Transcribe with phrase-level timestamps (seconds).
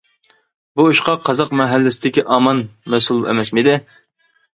[0.79, 2.63] -بۇ ئىشقا قازاق مەھەللىسىدىكى ئامان
[2.95, 3.77] مەسئۇل ئەمەسمىدى.